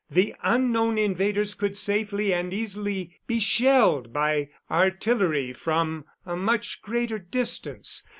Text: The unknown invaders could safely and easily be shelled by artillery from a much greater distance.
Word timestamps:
The 0.09 0.33
unknown 0.41 0.97
invaders 0.97 1.53
could 1.53 1.77
safely 1.77 2.33
and 2.33 2.51
easily 2.51 3.19
be 3.27 3.37
shelled 3.39 4.11
by 4.11 4.49
artillery 4.67 5.53
from 5.53 6.05
a 6.25 6.35
much 6.35 6.81
greater 6.81 7.19
distance. 7.19 8.03